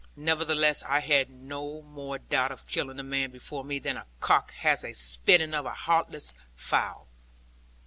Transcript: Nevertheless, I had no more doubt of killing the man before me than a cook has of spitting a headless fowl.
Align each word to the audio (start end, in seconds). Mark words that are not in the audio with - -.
Nevertheless, 0.15 0.81
I 0.81 0.99
had 1.01 1.29
no 1.29 1.83
more 1.83 2.17
doubt 2.17 2.51
of 2.51 2.65
killing 2.65 2.97
the 2.97 3.03
man 3.03 3.29
before 3.29 3.63
me 3.63 3.77
than 3.77 3.97
a 3.97 4.07
cook 4.19 4.49
has 4.49 4.83
of 4.83 4.97
spitting 4.97 5.53
a 5.53 5.75
headless 5.75 6.33
fowl. 6.55 7.07